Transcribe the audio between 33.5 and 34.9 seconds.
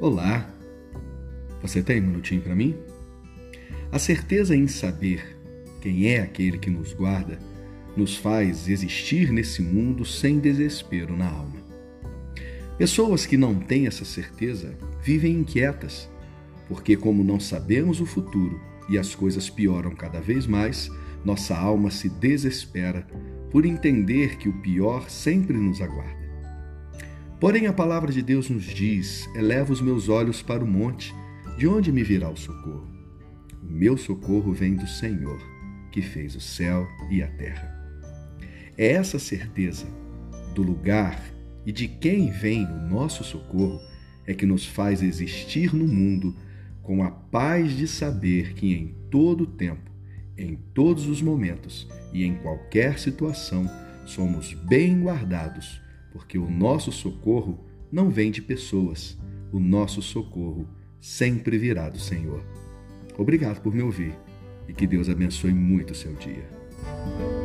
O meu socorro vem do